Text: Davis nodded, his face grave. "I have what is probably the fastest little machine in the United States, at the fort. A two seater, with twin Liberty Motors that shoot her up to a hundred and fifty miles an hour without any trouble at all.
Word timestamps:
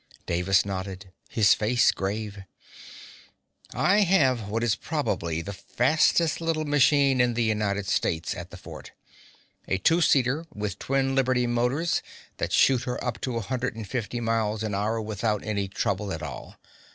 Davis 0.25 0.65
nodded, 0.65 1.11
his 1.29 1.53
face 1.53 1.91
grave. 1.91 2.39
"I 3.71 3.99
have 3.99 4.49
what 4.49 4.63
is 4.63 4.73
probably 4.73 5.43
the 5.43 5.53
fastest 5.53 6.41
little 6.41 6.65
machine 6.65 7.21
in 7.21 7.35
the 7.35 7.43
United 7.43 7.85
States, 7.85 8.33
at 8.33 8.49
the 8.49 8.57
fort. 8.57 8.93
A 9.67 9.77
two 9.77 10.01
seater, 10.01 10.47
with 10.51 10.79
twin 10.79 11.13
Liberty 11.13 11.45
Motors 11.45 12.01
that 12.37 12.51
shoot 12.51 12.85
her 12.85 13.03
up 13.05 13.21
to 13.21 13.37
a 13.37 13.41
hundred 13.41 13.75
and 13.75 13.87
fifty 13.87 14.19
miles 14.19 14.63
an 14.63 14.73
hour 14.73 14.99
without 14.99 15.43
any 15.45 15.67
trouble 15.67 16.11
at 16.11 16.23
all. 16.23 16.57